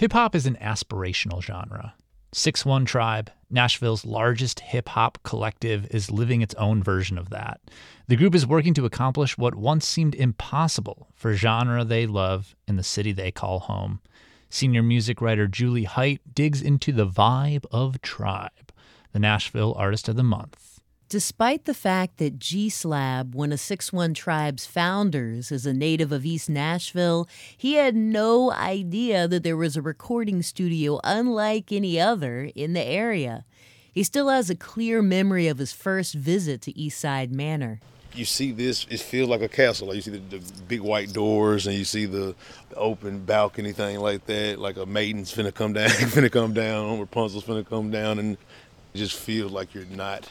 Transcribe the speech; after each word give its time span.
Hip 0.00 0.14
hop 0.14 0.34
is 0.34 0.46
an 0.46 0.56
aspirational 0.62 1.42
genre. 1.42 1.92
6 2.32 2.64
1 2.64 2.86
Tribe, 2.86 3.30
Nashville's 3.50 4.06
largest 4.06 4.60
hip 4.60 4.88
hop 4.88 5.18
collective, 5.24 5.86
is 5.90 6.10
living 6.10 6.40
its 6.40 6.54
own 6.54 6.82
version 6.82 7.18
of 7.18 7.28
that. 7.28 7.60
The 8.08 8.16
group 8.16 8.34
is 8.34 8.46
working 8.46 8.72
to 8.72 8.86
accomplish 8.86 9.36
what 9.36 9.54
once 9.54 9.86
seemed 9.86 10.14
impossible 10.14 11.08
for 11.14 11.34
genre 11.34 11.84
they 11.84 12.06
love 12.06 12.56
in 12.66 12.76
the 12.76 12.82
city 12.82 13.12
they 13.12 13.30
call 13.30 13.58
home. 13.58 14.00
Senior 14.48 14.82
music 14.82 15.20
writer 15.20 15.46
Jewly 15.46 15.84
Hight 15.84 16.22
digs 16.34 16.62
into 16.62 16.92
the 16.92 17.06
vibe 17.06 17.66
of 17.70 18.00
Tribe, 18.00 18.72
the 19.12 19.18
Nashville 19.18 19.74
Artist 19.76 20.08
of 20.08 20.16
the 20.16 20.22
Month. 20.22 20.69
Despite 21.10 21.64
the 21.64 21.74
fact 21.74 22.18
that 22.18 22.38
G 22.38 22.68
Slab, 22.68 23.34
one 23.34 23.50
of 23.50 23.58
6 23.58 23.92
1 23.92 24.14
Tribe's 24.14 24.64
founders, 24.64 25.50
is 25.50 25.66
a 25.66 25.72
native 25.72 26.12
of 26.12 26.24
East 26.24 26.48
Nashville, 26.48 27.28
he 27.56 27.72
had 27.74 27.96
no 27.96 28.52
idea 28.52 29.26
that 29.26 29.42
there 29.42 29.56
was 29.56 29.76
a 29.76 29.82
recording 29.82 30.40
studio 30.40 31.00
unlike 31.02 31.72
any 31.72 31.98
other 31.98 32.52
in 32.54 32.74
the 32.74 32.84
area. 32.84 33.44
He 33.92 34.04
still 34.04 34.28
has 34.28 34.50
a 34.50 34.54
clear 34.54 35.02
memory 35.02 35.48
of 35.48 35.58
his 35.58 35.72
first 35.72 36.14
visit 36.14 36.62
to 36.62 36.72
Eastside 36.74 37.32
Manor. 37.32 37.80
You 38.14 38.24
see 38.24 38.52
this, 38.52 38.86
it 38.88 39.00
feels 39.00 39.28
like 39.28 39.42
a 39.42 39.48
castle. 39.48 39.92
You 39.92 40.02
see 40.02 40.12
the, 40.12 40.38
the 40.38 40.62
big 40.68 40.80
white 40.80 41.12
doors 41.12 41.66
and 41.66 41.76
you 41.76 41.84
see 41.84 42.06
the, 42.06 42.36
the, 42.68 42.76
open 42.76 43.24
balcony 43.24 43.72
thing 43.72 43.98
like 43.98 44.26
that, 44.26 44.60
like 44.60 44.76
a 44.76 44.86
maiden's 44.86 45.34
finna 45.34 45.52
come 45.52 45.72
down, 45.72 45.88
finna 45.88 46.30
come 46.30 46.54
down, 46.54 47.00
Rapunzel's 47.00 47.42
finna 47.42 47.68
come 47.68 47.90
down, 47.90 48.20
and 48.20 48.34
it 48.94 48.98
just 48.98 49.16
feels 49.16 49.50
like 49.50 49.74
you're 49.74 49.84
not 49.86 50.30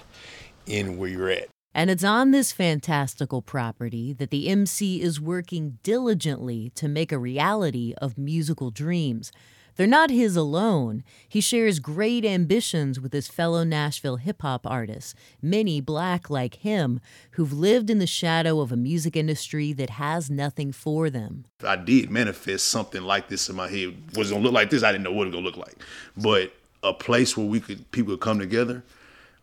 in 0.69 0.97
where 0.97 1.09
you're 1.09 1.29
at. 1.29 1.49
And 1.73 1.89
it's 1.89 2.03
on 2.03 2.31
this 2.31 2.51
fantastical 2.51 3.41
property 3.41 4.11
that 4.13 4.31
the 4.31 4.47
MC 4.47 5.01
is 5.01 5.21
working 5.21 5.77
diligently 5.83 6.71
to 6.75 6.87
make 6.87 7.11
a 7.11 7.19
reality 7.19 7.93
of 8.01 8.17
musical 8.17 8.71
dreams. 8.71 9.31
They're 9.75 9.87
not 9.87 10.09
his 10.09 10.35
alone. 10.35 11.05
He 11.29 11.39
shares 11.39 11.79
great 11.79 12.25
ambitions 12.25 12.99
with 12.99 13.13
his 13.13 13.29
fellow 13.29 13.63
Nashville 13.63 14.17
hip 14.17 14.41
hop 14.41 14.67
artists, 14.67 15.15
many 15.41 15.79
black 15.79 16.29
like 16.29 16.55
him, 16.55 16.99
who've 17.31 17.53
lived 17.53 17.89
in 17.89 17.99
the 17.99 18.05
shadow 18.07 18.59
of 18.59 18.73
a 18.73 18.75
music 18.75 19.15
industry 19.15 19.71
that 19.73 19.91
has 19.91 20.29
nothing 20.29 20.73
for 20.73 21.09
them. 21.09 21.45
I 21.63 21.77
did 21.77 22.09
manifest 22.09 22.67
something 22.67 23.03
like 23.03 23.29
this 23.29 23.47
in 23.47 23.55
my 23.55 23.69
head. 23.69 23.95
Was 24.17 24.31
it 24.31 24.33
gonna 24.33 24.43
look 24.43 24.53
like 24.53 24.69
this? 24.69 24.83
I 24.83 24.91
didn't 24.91 25.05
know 25.05 25.13
what 25.13 25.27
it 25.27 25.33
was 25.33 25.35
gonna 25.35 25.45
look 25.45 25.55
like. 25.55 25.77
But 26.17 26.51
a 26.83 26.93
place 26.93 27.37
where 27.37 27.45
we 27.45 27.61
could 27.61 27.89
people 27.91 28.15
could 28.15 28.21
come 28.21 28.39
together 28.39 28.83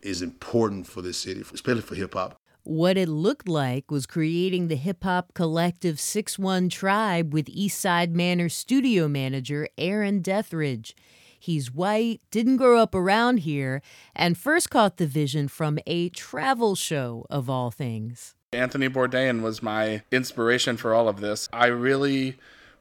is 0.01 0.21
important 0.21 0.87
for 0.87 1.01
this 1.01 1.17
city, 1.17 1.41
especially 1.41 1.81
for 1.81 1.95
hip 1.95 2.13
hop. 2.13 2.39
What 2.63 2.97
it 2.97 3.07
looked 3.07 3.47
like 3.47 3.89
was 3.89 4.05
creating 4.05 4.67
the 4.67 4.75
hip 4.75 5.03
hop 5.03 5.33
collective 5.33 5.99
6 5.99 6.37
1 6.37 6.69
Tribe 6.69 7.33
with 7.33 7.45
Eastside 7.45 8.11
Manor 8.11 8.49
studio 8.49 9.07
manager 9.07 9.69
Aaron 9.77 10.21
Dethridge. 10.21 10.95
He's 11.39 11.71
white, 11.71 12.19
didn't 12.31 12.57
grow 12.57 12.81
up 12.81 12.93
around 12.93 13.37
here, 13.39 13.81
and 14.15 14.37
first 14.37 14.69
caught 14.69 14.97
the 14.97 15.07
vision 15.07 15.47
from 15.47 15.79
a 15.87 16.09
travel 16.09 16.75
show 16.75 17.25
of 17.29 17.49
all 17.49 17.71
things. 17.71 18.35
Anthony 18.51 18.89
Bourdain 18.89 19.41
was 19.41 19.63
my 19.63 20.01
inspiration 20.11 20.77
for 20.77 20.93
all 20.93 21.07
of 21.07 21.21
this. 21.21 21.47
I 21.53 21.67
really 21.67 22.35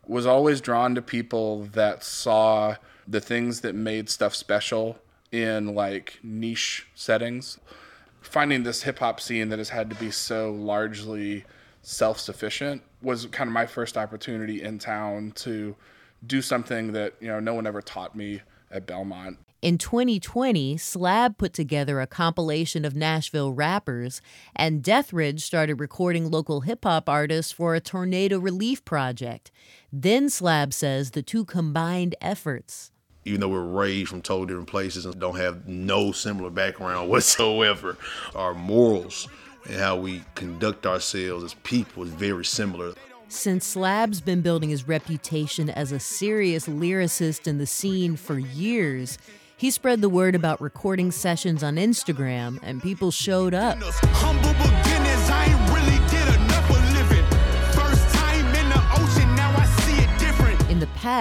was 0.07 0.27
always 0.27 0.61
drawn 0.61 0.95
to 0.95 1.03
people 1.03 1.65
that 1.73 2.03
saw 2.03 2.77
the 3.07 3.21
things 3.21 3.61
that 3.61 3.75
made 3.75 4.09
stuff 4.09 4.35
special 4.35 4.99
in 5.33 5.75
like 5.75 6.19
niche 6.23 6.87
settings. 6.95 7.59
Finding 8.21 8.65
this 8.65 8.83
hip 8.83 8.99
hop 8.99 9.21
scene 9.21 9.49
that 9.51 9.59
has 9.59 9.69
had 9.69 9.89
to 9.91 9.97
be 9.97 10.11
so 10.11 10.51
largely 10.51 11.45
self 11.83 12.19
sufficient 12.19 12.83
was 13.01 13.27
kind 13.27 13.49
of 13.49 13.55
my 13.55 13.67
first 13.67 13.97
opportunity 13.97 14.63
in 14.63 14.79
town 14.79 15.33
to 15.37 15.77
do 16.27 16.43
something 16.43 16.93
that, 16.93 17.15
you 17.21 17.29
know, 17.29 17.39
no 17.39 17.55
one 17.55 17.67
ever 17.67 17.81
taught 17.81 18.17
me 18.17 18.43
at 18.71 18.87
Belmont. 18.87 19.39
In 19.63 19.79
2020, 19.79 20.77
Slab 20.77 21.39
put 21.39 21.53
together 21.53 22.01
a 22.01 22.07
compilation 22.07 22.85
of 22.85 22.95
Nashville 22.95 23.53
rappers, 23.53 24.21
and 24.55 24.83
Dethridge 24.83 25.43
started 25.43 25.81
recording 25.81 26.31
local 26.31 26.61
hip 26.61 26.85
hop 26.85 27.09
artists 27.09 27.53
for 27.53 27.75
a 27.75 27.81
tornado 27.81 28.39
relief 28.39 28.85
project. 28.85 29.51
Then 29.93 30.29
Slab 30.29 30.73
says 30.73 31.13
the 31.13 31.23
two 31.23 31.45
combined 31.45 32.15
efforts 32.21 32.93
even 33.27 33.41
though 33.41 33.49
we're 33.49 33.61
raised 33.61 34.09
from 34.09 34.23
totally 34.23 34.47
different 34.47 34.69
places 34.69 35.05
and 35.05 35.19
don't 35.19 35.37
have 35.37 35.67
no 35.67 36.13
similar 36.13 36.49
background 36.49 37.11
whatsoever, 37.11 37.99
our 38.35 38.55
morals 38.55 39.29
and 39.67 39.77
how 39.77 39.97
we 39.97 40.23
conduct 40.37 40.87
ourselves 40.87 41.43
as 41.43 41.55
people 41.55 42.05
is 42.05 42.11
very 42.11 42.45
similar. 42.45 42.95
Since 43.29 43.67
Slab's 43.67 44.21
been 44.21 44.41
building 44.41 44.71
his 44.71 44.87
reputation 44.87 45.69
as 45.69 45.91
a 45.91 45.99
serious 45.99 46.69
lyricist 46.69 47.49
in 47.49 47.59
the 47.59 47.67
scene 47.67 48.15
for 48.15 48.39
years, 48.39 49.19
he 49.57 49.73
spread 49.73 50.01
the 50.01 50.09
word 50.09 50.37
about 50.37 50.61
recording 50.61 51.11
sessions 51.11 51.65
on 51.65 51.77
Instagram, 51.77 52.61
and 52.63 52.81
people 52.81 53.11
showed 53.11 53.55
up. 53.55 53.79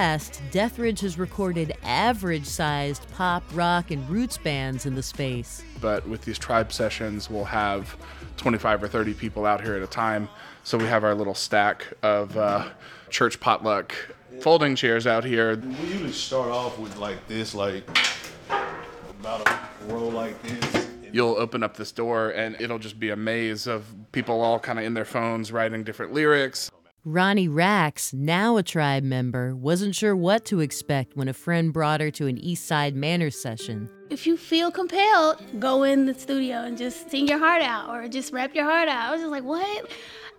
Past, 0.05 0.39
Dethridge 0.51 0.99
has 0.99 1.17
recorded 1.17 1.73
average 1.81 2.45
sized 2.45 3.09
pop, 3.13 3.43
rock, 3.53 3.89
and 3.89 4.07
roots 4.07 4.37
bands 4.37 4.85
in 4.85 4.93
the 4.93 5.01
space. 5.01 5.63
But 5.81 6.07
with 6.07 6.21
these 6.21 6.37
tribe 6.37 6.71
sessions, 6.71 7.27
we'll 7.27 7.45
have 7.45 7.97
25 8.37 8.83
or 8.83 8.87
30 8.87 9.15
people 9.15 9.47
out 9.47 9.61
here 9.61 9.75
at 9.75 9.81
a 9.81 9.87
time. 9.87 10.29
So 10.63 10.77
we 10.77 10.83
have 10.83 11.03
our 11.03 11.15
little 11.15 11.33
stack 11.33 11.87
of 12.03 12.37
uh, 12.37 12.69
church 13.09 13.39
potluck 13.39 13.95
folding 14.41 14.75
chairs 14.75 15.07
out 15.07 15.23
here. 15.23 15.55
We 15.55 15.73
usually 15.87 16.11
start 16.11 16.51
off 16.51 16.77
with 16.77 16.95
like 16.97 17.27
this, 17.27 17.55
like 17.55 17.83
about 19.19 19.49
a 19.49 19.59
row 19.87 20.07
like 20.07 20.39
this 20.43 20.85
you'll 21.15 21.37
open 21.37 21.63
up 21.63 21.77
this 21.77 21.93
door 21.93 22.31
and 22.31 22.57
it'll 22.59 22.77
just 22.77 22.99
be 22.99 23.09
a 23.09 23.15
maze 23.15 23.67
of 23.67 23.85
people 24.11 24.41
all 24.41 24.59
kind 24.59 24.77
of 24.77 24.83
in 24.83 24.93
their 24.93 25.05
phones 25.05 25.49
writing 25.49 25.81
different 25.81 26.11
lyrics. 26.11 26.69
Ronnie 27.07 27.47
Rax, 27.47 28.13
now 28.13 28.57
a 28.57 28.63
tribe 28.63 29.03
member, 29.03 29.55
wasn't 29.55 29.93
sure 29.93 30.15
what 30.15 30.43
to 30.45 30.59
expect 30.59 31.15
when 31.15 31.27
a 31.27 31.33
friend 31.33 31.71
brought 31.71 32.01
her 32.01 32.09
to 32.09 32.25
an 32.25 32.39
East 32.39 32.65
Side 32.65 32.95
Manor 32.95 33.29
session. 33.29 33.87
If 34.09 34.25
you 34.25 34.35
feel 34.35 34.71
compelled, 34.71 35.39
go 35.59 35.83
in 35.83 36.07
the 36.07 36.15
studio 36.15 36.63
and 36.63 36.75
just 36.75 37.11
sing 37.11 37.27
your 37.27 37.37
heart 37.37 37.61
out 37.61 37.91
or 37.91 38.07
just 38.07 38.33
rap 38.33 38.55
your 38.55 38.65
heart 38.65 38.89
out. 38.89 39.09
I 39.09 39.11
was 39.11 39.21
just 39.21 39.29
like, 39.29 39.43
what? 39.43 39.87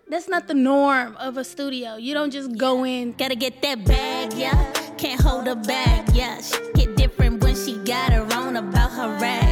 That's 0.08 0.28
not 0.28 0.48
the 0.48 0.54
norm 0.54 1.14
of 1.18 1.36
a 1.36 1.44
studio. 1.44 1.98
You 1.98 2.14
don't 2.14 2.32
just 2.32 2.56
go 2.58 2.84
in. 2.84 3.12
Gotta 3.12 3.36
get 3.36 3.62
that 3.62 3.84
bag, 3.84 4.32
yeah. 4.32 4.72
Can't 4.98 5.20
hold 5.20 5.46
her 5.46 5.54
back, 5.54 6.08
yeah. 6.14 6.40
She 6.40 6.58
get 6.74 6.96
different 6.96 7.44
when 7.44 7.54
she 7.54 7.76
got 7.84 8.12
her 8.12 8.26
own 8.34 8.56
about 8.56 8.90
her 8.90 9.16
rags, 9.20 9.44
yeah. 9.44 9.45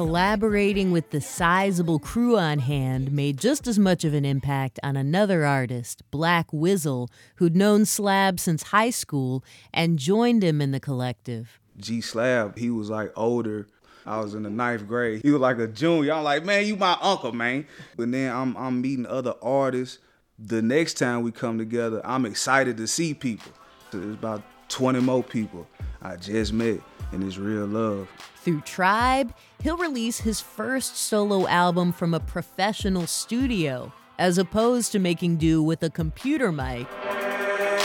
Collaborating 0.00 0.92
with 0.92 1.10
the 1.10 1.20
sizable 1.20 1.98
crew 1.98 2.38
on 2.38 2.60
hand 2.60 3.12
made 3.12 3.36
just 3.36 3.66
as 3.66 3.78
much 3.78 4.02
of 4.02 4.14
an 4.14 4.24
impact 4.24 4.80
on 4.82 4.96
another 4.96 5.44
artist, 5.44 6.02
Black 6.10 6.50
Wizzle, 6.52 7.10
who'd 7.36 7.54
known 7.54 7.84
Slab 7.84 8.40
since 8.40 8.62
high 8.62 8.88
school 8.88 9.44
and 9.74 9.98
joined 9.98 10.42
him 10.42 10.62
in 10.62 10.70
the 10.70 10.80
collective. 10.80 11.60
G 11.76 12.00
Slab, 12.00 12.56
he 12.56 12.70
was 12.70 12.88
like 12.88 13.12
older. 13.14 13.66
I 14.06 14.20
was 14.20 14.34
in 14.34 14.44
the 14.44 14.48
ninth 14.48 14.88
grade. 14.88 15.20
He 15.22 15.32
was 15.32 15.42
like 15.42 15.58
a 15.58 15.66
junior. 15.66 16.14
I'm 16.14 16.24
like, 16.24 16.46
man, 16.46 16.64
you 16.64 16.76
my 16.76 16.96
uncle, 17.02 17.32
man. 17.32 17.66
But 17.98 18.10
then 18.10 18.34
I'm 18.34 18.56
I'm 18.56 18.80
meeting 18.80 19.04
other 19.04 19.34
artists. 19.42 19.98
The 20.38 20.62
next 20.62 20.94
time 20.94 21.20
we 21.24 21.30
come 21.30 21.58
together, 21.58 22.00
I'm 22.04 22.24
excited 22.24 22.78
to 22.78 22.86
see 22.86 23.12
people. 23.12 23.52
There's 23.90 24.14
about 24.14 24.42
20 24.70 25.00
more 25.00 25.22
people 25.22 25.66
I 26.00 26.16
just 26.16 26.54
met, 26.54 26.80
and 27.12 27.22
it's 27.24 27.38
real 27.38 27.66
love. 27.66 28.08
Through 28.36 28.62
Tribe, 28.62 29.34
he'll 29.62 29.76
release 29.76 30.20
his 30.20 30.40
first 30.40 30.96
solo 30.96 31.46
album 31.46 31.92
from 31.92 32.14
a 32.14 32.20
professional 32.20 33.06
studio, 33.06 33.92
as 34.18 34.38
opposed 34.38 34.92
to 34.92 34.98
making 34.98 35.36
do 35.36 35.62
with 35.62 35.82
a 35.82 35.90
computer 35.90 36.52
mic. 36.52 36.86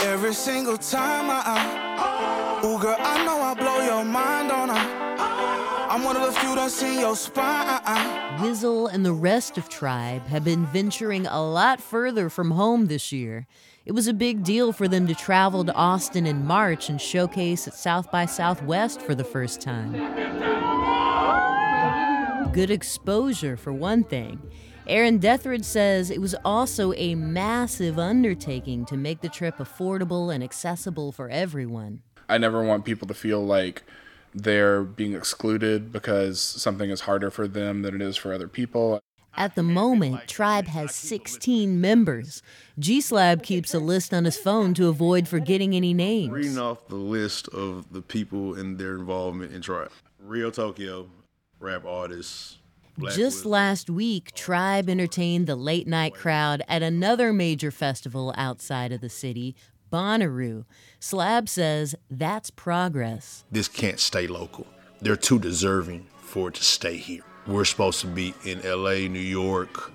Every 0.04 0.34
single 0.34 0.78
time 0.78 1.26
I, 1.28 2.60
ooh 2.64 2.78
girl, 2.80 2.96
I 2.98 3.24
know 3.24 3.40
I 3.40 3.54
blow 3.54 3.84
your 3.84 4.04
mind 4.04 4.50
on 4.52 4.70
I'm 5.96 6.04
one 6.04 6.14
of 6.14 6.26
the 6.26 6.38
few 6.40 6.54
that's 6.54 6.82
in 6.82 7.00
your 7.00 7.16
spine. 7.16 7.80
Wizzle 8.38 8.92
and 8.92 9.02
the 9.02 9.14
rest 9.14 9.56
of 9.56 9.70
Tribe 9.70 10.26
have 10.26 10.44
been 10.44 10.66
venturing 10.66 11.26
a 11.26 11.42
lot 11.42 11.80
further 11.80 12.28
from 12.28 12.50
home 12.50 12.84
this 12.84 13.12
year. 13.12 13.46
It 13.86 13.92
was 13.92 14.06
a 14.06 14.12
big 14.12 14.44
deal 14.44 14.74
for 14.74 14.88
them 14.88 15.06
to 15.06 15.14
travel 15.14 15.64
to 15.64 15.72
Austin 15.72 16.26
in 16.26 16.44
March 16.44 16.90
and 16.90 17.00
showcase 17.00 17.66
at 17.66 17.72
South 17.72 18.10
by 18.10 18.26
Southwest 18.26 19.00
for 19.00 19.14
the 19.14 19.24
first 19.24 19.62
time. 19.62 19.92
Good 22.52 22.70
exposure, 22.70 23.56
for 23.56 23.72
one 23.72 24.04
thing. 24.04 24.42
Aaron 24.86 25.16
Dethridge 25.16 25.64
says 25.64 26.10
it 26.10 26.20
was 26.20 26.34
also 26.44 26.92
a 26.92 27.14
massive 27.14 27.98
undertaking 27.98 28.84
to 28.84 28.98
make 28.98 29.22
the 29.22 29.30
trip 29.30 29.56
affordable 29.56 30.34
and 30.34 30.44
accessible 30.44 31.10
for 31.10 31.30
everyone. 31.30 32.02
I 32.28 32.36
never 32.36 32.62
want 32.62 32.84
people 32.84 33.08
to 33.08 33.14
feel 33.14 33.42
like 33.42 33.82
they're 34.36 34.82
being 34.82 35.14
excluded 35.14 35.90
because 35.90 36.38
something 36.38 36.90
is 36.90 37.02
harder 37.02 37.30
for 37.30 37.48
them 37.48 37.80
than 37.82 37.94
it 37.94 38.02
is 38.02 38.16
for 38.16 38.34
other 38.34 38.48
people. 38.48 39.00
At 39.34 39.54
the 39.54 39.62
moment, 39.62 40.28
Tribe 40.28 40.66
has 40.66 40.94
16 40.94 41.80
members. 41.80 42.42
G 42.78 43.00
Slab 43.00 43.42
keeps 43.42 43.74
a 43.74 43.78
list 43.78 44.14
on 44.14 44.24
his 44.24 44.36
phone 44.36 44.72
to 44.74 44.88
avoid 44.88 45.26
forgetting 45.26 45.74
any 45.74 45.92
names. 45.92 46.32
Reading 46.32 46.58
off 46.58 46.86
the 46.88 46.96
list 46.96 47.48
of 47.48 47.92
the 47.92 48.00
people 48.02 48.54
and 48.54 48.78
their 48.78 48.94
involvement 48.94 49.52
in 49.52 49.60
Tribe 49.62 49.90
Real 50.20 50.50
Tokyo, 50.50 51.08
rap 51.58 51.84
artists. 51.86 52.58
Just 53.14 53.44
last 53.44 53.90
week, 53.90 54.32
Tribe 54.32 54.88
entertained 54.88 55.46
the 55.46 55.56
late 55.56 55.86
night 55.86 56.14
crowd 56.14 56.62
at 56.66 56.82
another 56.82 57.30
major 57.30 57.70
festival 57.70 58.32
outside 58.38 58.90
of 58.90 59.02
the 59.02 59.10
city, 59.10 59.54
Bonnaroo. 59.92 60.64
Slab 61.00 61.48
says 61.48 61.94
that's 62.10 62.50
progress. 62.50 63.44
This 63.50 63.68
can't 63.68 64.00
stay 64.00 64.26
local. 64.26 64.66
They're 65.00 65.16
too 65.16 65.38
deserving 65.38 66.06
for 66.18 66.48
it 66.48 66.54
to 66.54 66.64
stay 66.64 66.96
here. 66.96 67.22
We're 67.46 67.64
supposed 67.64 68.00
to 68.00 68.06
be 68.06 68.34
in 68.44 68.60
LA, 68.62 69.08
New 69.08 69.20
York, 69.20 69.92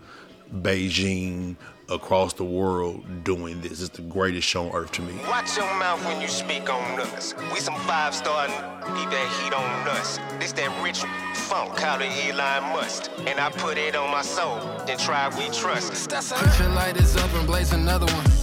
Beijing, 0.53 1.57
across 1.91 2.33
the 2.33 2.43
world 2.43 3.23
doing 3.23 3.59
this. 3.61 3.81
It's 3.81 3.89
the 3.89 4.01
greatest 4.03 4.47
show 4.47 4.69
on 4.69 4.75
earth 4.75 4.91
to 4.93 5.01
me. 5.01 5.13
Watch 5.27 5.57
your 5.57 5.65
mouth 5.77 6.03
when 6.05 6.21
you 6.21 6.27
speak 6.27 6.69
on 6.69 6.99
us. 6.99 7.35
We 7.53 7.59
some 7.59 7.75
five 7.81 8.15
star 8.15 8.47
keep 8.47 9.09
that 9.09 9.43
heat 9.43 9.53
on 9.53 9.87
us. 9.89 10.19
This 10.39 10.53
that 10.53 10.71
rich 10.83 11.03
funk 11.35 11.75
called 11.75 12.01
it 12.01 12.11
Elon 12.29 12.63
Musk. 12.73 13.11
And 13.27 13.39
I 13.39 13.49
put 13.51 13.77
it 13.77 13.95
on 13.95 14.09
my 14.09 14.21
soul, 14.21 14.59
then 14.85 14.97
try 14.97 15.27
we 15.37 15.49
trust. 15.53 16.09
Put 16.09 16.59
your 16.59 16.69
lighters 16.69 17.15
up 17.17 17.31
and 17.33 17.45
blaze 17.45 17.73
another 17.73 18.05
one. 18.05 18.40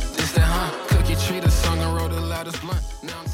The 1.19 2.21
loudest 2.21 2.61
blunt. 2.61 2.83
Now 3.03 3.21
I'm 3.21 3.27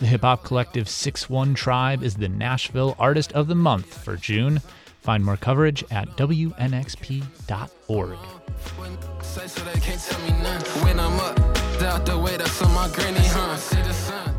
the 0.00 0.06
hip 0.06 0.22
hop 0.22 0.42
collective 0.42 0.88
6 0.88 1.30
1 1.30 1.54
Tribe 1.54 2.02
is 2.02 2.16
the 2.16 2.28
Nashville 2.28 2.96
Artist 2.98 3.32
of 3.32 3.46
the 3.46 3.54
Month 3.54 4.02
for 4.02 4.16
June. 4.16 4.60
Find 5.00 5.24
more 5.24 5.36
coverage 5.36 5.84
at 5.90 6.08
WNXP.org. 6.16 8.18
When 10.82 11.00
I'm 11.00 11.20
up, 11.20 11.38
out 11.82 12.06
the 12.06 12.18
way, 12.18 12.36
that's 12.36 12.62
on 12.62 12.74
my 12.74 12.88
granny, 12.88 13.20
huh? 13.20 14.33